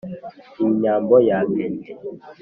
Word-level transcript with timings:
iyi 0.59 0.71
nyambo 0.81 1.15
yangennye 1.29 1.89